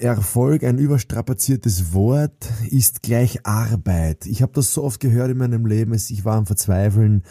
[0.00, 4.26] Erfolg, ein überstrapaziertes Wort, ist gleich Arbeit.
[4.26, 7.22] Ich habe das so oft gehört in meinem Leben, ich war am Verzweifeln.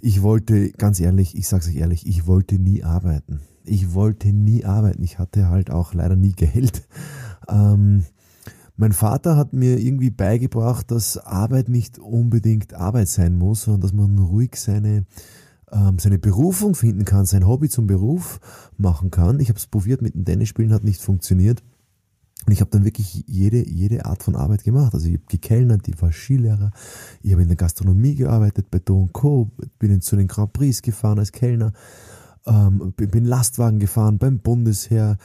[0.00, 3.40] Ich wollte, ganz ehrlich, ich sage euch ehrlich, ich wollte nie arbeiten.
[3.64, 5.02] Ich wollte nie arbeiten.
[5.02, 6.86] Ich hatte halt auch leider nie Geld.
[7.48, 8.04] Ähm,
[8.76, 13.92] mein Vater hat mir irgendwie beigebracht, dass Arbeit nicht unbedingt Arbeit sein muss, sondern dass
[13.92, 15.04] man ruhig seine
[15.72, 18.40] ähm, seine Berufung finden kann, sein Hobby zum Beruf
[18.76, 19.40] machen kann.
[19.40, 21.62] Ich habe es probiert mit dem Tennisspielen, hat nicht funktioniert.
[22.48, 24.94] Und ich habe dann wirklich jede, jede Art von Arbeit gemacht.
[24.94, 26.70] Also ich habe gekellnert, ich war Skilehrer,
[27.22, 31.18] ich habe in der Gastronomie gearbeitet, bei Do Co., bin zu den Grand Prix gefahren
[31.18, 31.74] als Kellner,
[32.46, 35.18] ähm, bin Lastwagen gefahren beim Bundesheer.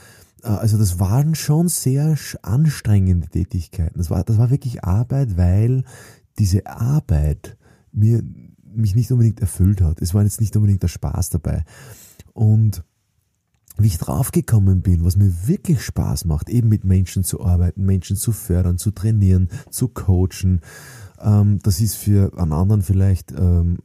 [0.43, 3.97] Äh, also das waren schon sehr anstrengende Tätigkeiten.
[3.97, 5.85] Das war, das war wirklich Arbeit, weil
[6.39, 7.55] diese Arbeit
[7.93, 8.21] mir
[8.75, 10.01] mich nicht unbedingt erfüllt hat.
[10.01, 11.63] Es war jetzt nicht unbedingt der Spaß dabei.
[12.33, 12.83] Und
[13.77, 18.15] wie ich draufgekommen bin, was mir wirklich Spaß macht, eben mit Menschen zu arbeiten, Menschen
[18.15, 20.61] zu fördern, zu trainieren, zu coachen,
[21.23, 23.79] ähm, das ist für einen anderen vielleicht ähm,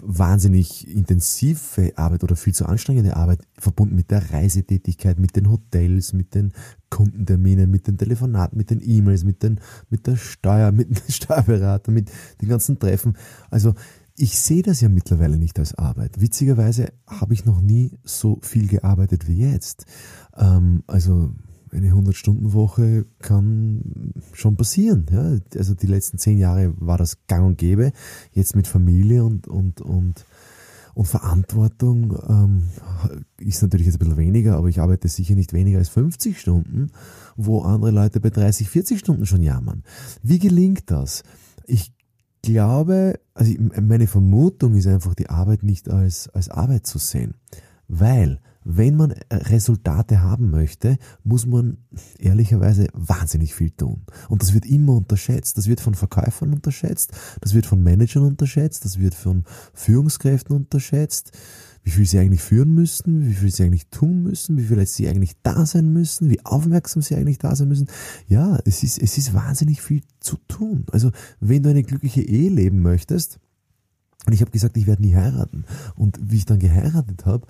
[0.00, 6.12] wahnsinnig intensive Arbeit oder viel zu anstrengende Arbeit verbunden mit der Reisetätigkeit, mit den Hotels,
[6.12, 6.52] mit den
[6.90, 9.44] Kundenterminen, mit den Telefonaten, mit den E-Mails, mit,
[9.90, 13.16] mit der Steuer, mit dem Steuerberater, mit den ganzen Treffen.
[13.50, 13.74] Also
[14.18, 16.20] ich sehe das ja mittlerweile nicht als Arbeit.
[16.20, 19.86] Witzigerweise habe ich noch nie so viel gearbeitet wie jetzt.
[20.36, 21.30] Ähm, also
[21.70, 25.06] eine 100-Stunden-Woche kann schon passieren.
[25.12, 25.36] Ja?
[25.56, 27.92] Also die letzten zehn Jahre war das gang und gäbe.
[28.32, 30.26] Jetzt mit Familie und, und, und,
[30.94, 32.62] und Verantwortung ähm,
[33.38, 36.90] ist natürlich jetzt ein bisschen weniger, aber ich arbeite sicher nicht weniger als 50 Stunden,
[37.36, 39.84] wo andere Leute bei 30, 40 Stunden schon jammern.
[40.24, 41.22] Wie gelingt das?
[41.66, 41.92] Ich
[42.42, 47.34] glaube, also meine Vermutung ist einfach, die Arbeit nicht als, als Arbeit zu sehen.
[47.88, 48.40] Weil
[48.70, 51.78] wenn man Resultate haben möchte, muss man
[52.18, 54.04] ehrlicherweise wahnsinnig viel tun.
[54.28, 55.56] Und das wird immer unterschätzt.
[55.56, 61.32] Das wird von Verkäufern unterschätzt, das wird von Managern unterschätzt, das wird von Führungskräften unterschätzt.
[61.88, 65.08] Wie viel sie eigentlich führen müssen, wie viel sie eigentlich tun müssen, wie viel sie
[65.08, 67.88] eigentlich da sein müssen, wie aufmerksam sie eigentlich da sein müssen.
[68.26, 70.84] Ja, es ist, es ist wahnsinnig viel zu tun.
[70.92, 73.40] Also, wenn du eine glückliche Ehe leben möchtest,
[74.26, 75.64] und ich habe gesagt, ich werde nie heiraten.
[75.94, 77.46] Und wie ich dann geheiratet habe,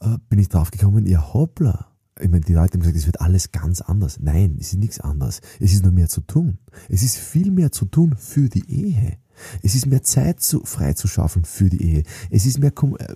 [0.00, 1.86] äh, bin ich draufgekommen, ja hoppla.
[2.20, 4.20] Ich meine, die Leute haben gesagt, es wird alles ganz anders.
[4.20, 5.40] Nein, es ist nichts anders.
[5.58, 6.58] Es ist nur mehr zu tun.
[6.90, 9.16] Es ist viel mehr zu tun für die Ehe.
[9.62, 12.02] Es ist mehr Zeit zu, frei für die Ehe.
[12.30, 13.14] Es ist mehr, äh,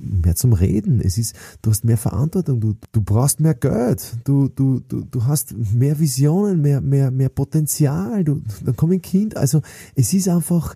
[0.00, 1.00] mehr zum Reden.
[1.00, 2.60] Es ist, du hast mehr Verantwortung.
[2.60, 4.16] Du, du brauchst mehr Geld.
[4.24, 8.24] Du, du, du, du hast mehr Visionen, mehr, mehr, mehr Potenzial.
[8.24, 9.36] Du, dann kommt ein Kind.
[9.36, 9.62] Also,
[9.94, 10.74] es ist einfach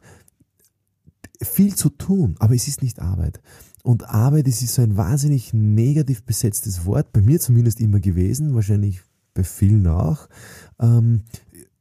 [1.42, 3.41] viel zu tun, aber es ist nicht Arbeit.
[3.82, 9.03] Und Arbeit ist so ein wahnsinnig negativ besetztes Wort, bei mir zumindest immer gewesen, wahrscheinlich
[9.34, 10.28] bei vielen auch.
[10.80, 11.22] Ähm,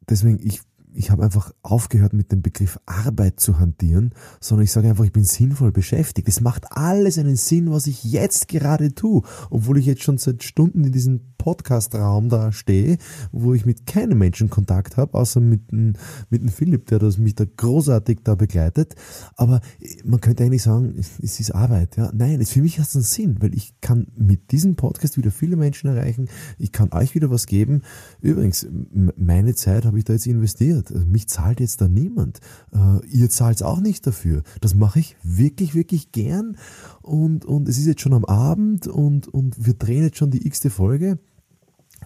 [0.08, 0.62] deswegen, ich
[0.98, 5.12] ich habe einfach aufgehört mit dem Begriff Arbeit zu hantieren, sondern ich sage einfach, ich
[5.12, 6.28] bin sinnvoll beschäftigt.
[6.28, 9.22] Es macht alles einen Sinn, was ich jetzt gerade tue,
[9.52, 12.98] obwohl ich jetzt schon seit Stunden in diesem Podcast-Raum da stehe,
[13.32, 15.94] wo ich mit keinem Menschen Kontakt habe, außer mit dem,
[16.30, 18.96] mit dem Philipp, der das mich da großartig da begleitet.
[19.38, 19.62] Aber
[20.04, 21.96] man könnte eigentlich sagen, es ist Arbeit.
[21.96, 22.12] Ja?
[22.14, 25.32] Nein, es, für mich hat es einen Sinn, weil ich kann mit diesem Podcast wieder
[25.32, 26.28] viele Menschen erreichen.
[26.58, 27.84] Ich kann euch wieder was geben.
[28.20, 28.68] Übrigens,
[29.16, 30.92] meine Zeit habe ich da jetzt investiert.
[30.92, 32.42] Also mich zahlt jetzt da niemand.
[32.74, 34.44] Äh, ihr zahlt auch nicht dafür.
[34.60, 36.58] Das mache ich wirklich, wirklich gern.
[37.02, 40.46] Und, und es ist jetzt schon am Abend und, und wir drehen jetzt schon die
[40.46, 41.20] x-te Folge.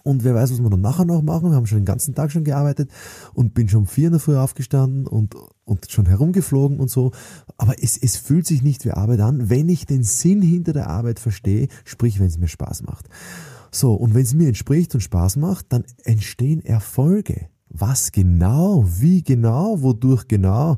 [0.02, 1.50] Und wer weiß, was wir dann nachher noch machen.
[1.50, 2.90] Wir haben schon den ganzen Tag schon gearbeitet
[3.34, 5.34] und bin schon um vier in der Früh aufgestanden und,
[5.64, 7.12] und schon herumgeflogen und so.
[7.56, 10.88] Aber es, es fühlt sich nicht wie Arbeit an, wenn ich den Sinn hinter der
[10.88, 13.08] Arbeit verstehe, sprich, wenn es mir Spaß macht.
[13.70, 17.48] So, und wenn es mir entspricht und Spaß macht, dann entstehen Erfolge.
[17.68, 20.76] Was genau, wie genau, wodurch genau?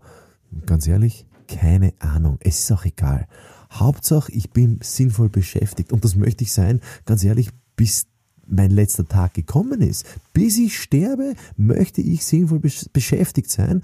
[0.65, 2.38] Ganz ehrlich, keine Ahnung.
[2.41, 3.26] Es ist auch egal.
[3.73, 5.93] Hauptsache, ich bin sinnvoll beschäftigt.
[5.93, 8.06] Und das möchte ich sein, ganz ehrlich, bis
[8.46, 10.06] mein letzter Tag gekommen ist.
[10.32, 12.61] Bis ich sterbe, möchte ich sinnvoll
[12.93, 13.82] beschäftigt sein.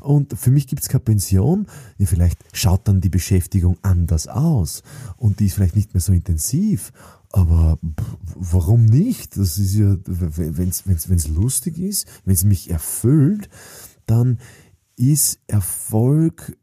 [0.00, 1.66] Und für mich gibt es keine Pension.
[1.98, 4.82] Ja, vielleicht schaut dann die Beschäftigung anders aus.
[5.16, 6.92] Und die ist vielleicht nicht mehr so intensiv.
[7.32, 7.78] aber
[8.34, 9.36] warum nicht?
[9.36, 13.48] Das ist ja, wenn es lustig ist, wenn es mich erfüllt,
[14.06, 14.38] dann
[14.96, 16.56] ist Erfolg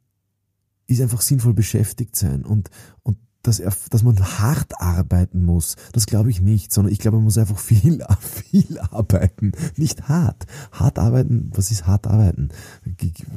[0.90, 2.69] ist einfach sinnvoll beschäftigt sein und,
[3.04, 3.18] und
[3.50, 5.75] dass, er, dass man hart arbeiten muss.
[5.92, 9.51] Das glaube ich nicht, sondern ich glaube, man muss einfach viel, viel arbeiten.
[9.75, 10.46] Nicht hart.
[10.72, 12.50] Hart arbeiten, was ist hart arbeiten?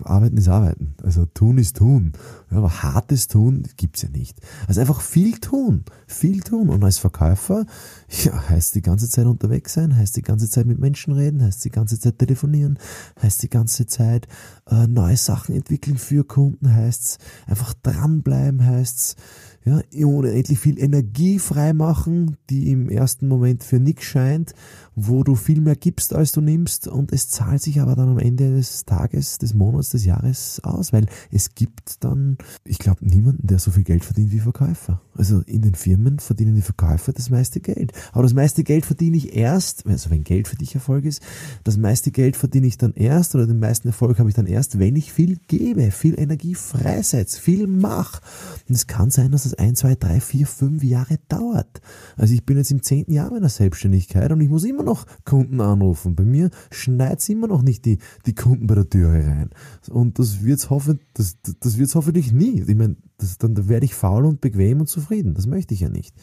[0.05, 0.95] Arbeiten ist arbeiten.
[1.03, 2.13] Also tun ist tun.
[2.51, 4.39] Ja, aber hartes Tun gibt's ja nicht.
[4.69, 5.85] Also einfach viel tun.
[6.07, 6.69] Viel tun.
[6.69, 7.65] Und als Verkäufer,
[8.25, 11.65] ja, heißt die ganze Zeit unterwegs sein, heißt die ganze Zeit mit Menschen reden, heißt
[11.65, 12.79] die ganze Zeit telefonieren,
[13.23, 14.29] heißt die ganze Zeit
[14.71, 19.17] äh, neue Sachen entwickeln für Kunden, heißt's einfach dranbleiben, heißt's
[19.65, 24.55] ja, unendlich viel Energie freimachen, die im ersten Moment für nichts scheint,
[24.97, 28.19] wo du viel mehr gibst, als du nimmst und es zahlt sich aber dann am
[28.19, 33.47] Ende des Tages, des Monats, des Jahres aus, weil es gibt dann, ich glaube, niemanden,
[33.47, 35.01] der so viel Geld verdient wie Verkäufer.
[35.15, 37.93] Also in den Firmen verdienen die Verkäufer das meiste Geld.
[38.13, 41.23] Aber das meiste Geld verdiene ich erst, also wenn Geld für dich Erfolg ist,
[41.65, 44.79] das meiste Geld verdiene ich dann erst oder den meisten Erfolg habe ich dann erst,
[44.79, 48.21] wenn ich viel gebe, viel Energie freisetze, viel mache.
[48.69, 51.81] Und es kann sein, dass es ein, zwei, drei, vier, fünf Jahre dauert.
[52.17, 55.61] Also ich bin jetzt im zehnten Jahr meiner Selbstständigkeit und ich muss immer noch Kunden
[55.61, 56.15] anrufen.
[56.15, 59.51] Bei mir schneit es immer noch nicht die, die Kunden bei der Türe rein.
[59.91, 62.63] Und das wird's hoffen, das, das hoffentlich nie.
[62.67, 62.97] Ich meine,
[63.39, 65.35] dann werde ich faul und bequem und zufrieden.
[65.35, 66.15] Das möchte ich ja nicht.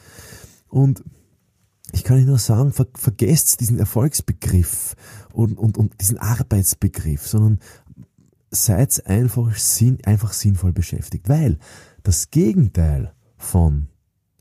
[0.67, 1.03] Und
[1.91, 4.95] ich kann Ihnen nur sagen, ver, vergesst diesen Erfolgsbegriff
[5.33, 7.59] und, und, und diesen Arbeitsbegriff, sondern
[8.51, 11.57] seid einfach, sinn, einfach sinnvoll beschäftigt, weil
[12.03, 13.87] das Gegenteil von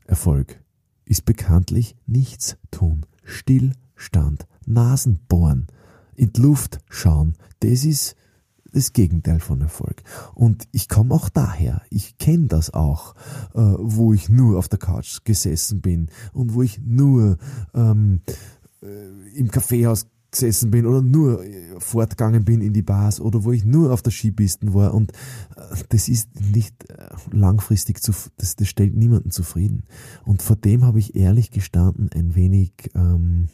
[0.05, 0.61] Erfolg
[1.05, 5.67] ist bekanntlich nichts tun, Stillstand, Nasenbohren,
[6.15, 7.33] in die Luft schauen.
[7.61, 8.15] Das ist
[8.71, 10.03] das Gegenteil von Erfolg.
[10.35, 11.81] Und ich komme auch daher.
[11.89, 13.15] Ich kenne das auch,
[13.55, 17.37] äh, wo ich nur auf der Couch gesessen bin und wo ich nur
[17.73, 18.21] ähm,
[18.83, 23.51] äh, im Kaffeehaus gesessen bin oder nur äh, fortgegangen bin in die Bars oder wo
[23.51, 28.55] ich nur auf der Skipisten war und äh, das ist nicht äh, langfristig zu, das,
[28.55, 29.83] das stellt niemanden zufrieden.
[30.25, 33.49] Und vor dem habe ich ehrlich gestanden ein wenig ähm,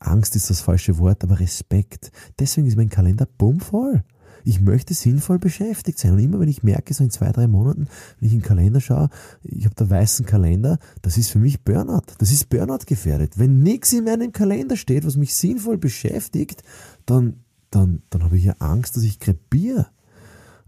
[0.00, 2.10] Angst ist das falsche Wort, aber Respekt.
[2.38, 4.02] Deswegen ist mein Kalender bummvoll.
[4.44, 6.12] Ich möchte sinnvoll beschäftigt sein.
[6.12, 7.88] Und immer wenn ich merke, so in zwei, drei Monaten,
[8.18, 9.10] wenn ich in den Kalender schaue,
[9.42, 12.14] ich habe da weißen Kalender, das ist für mich Burnout.
[12.18, 13.38] Das ist Burnout gefährdet.
[13.38, 16.62] Wenn nichts in meinem Kalender steht, was mich sinnvoll beschäftigt,
[17.06, 19.88] dann, dann, dann habe ich ja Angst, dass ich krepiere.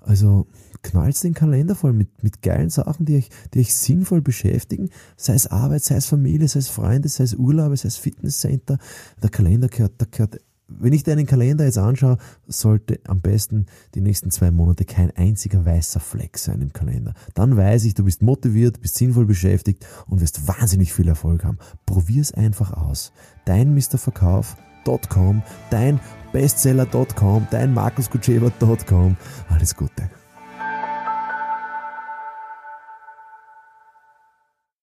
[0.01, 0.47] Also
[0.83, 5.35] knallt den Kalender voll mit, mit geilen Sachen, die euch, die euch sinnvoll beschäftigen, sei
[5.35, 8.79] es Arbeit, sei es Familie, sei es Freunde, sei es Urlaube, sei es Fitnesscenter.
[9.23, 10.39] Der Kalender gehört, da gehört
[10.81, 15.65] wenn ich deinen Kalender jetzt anschaue, sollte am besten die nächsten zwei Monate kein einziger
[15.65, 17.15] weißer Fleck sein im Kalender.
[17.35, 21.59] Dann weiß ich, du bist motiviert, bist sinnvoll beschäftigt und wirst wahnsinnig viel Erfolg haben.
[21.87, 23.13] Probier's einfach aus.
[23.45, 26.01] Dein Mrverkauf.com, dein
[26.33, 29.17] Bestseller.com, dein markuskutschewa.com.
[29.49, 30.22] Alles Gute.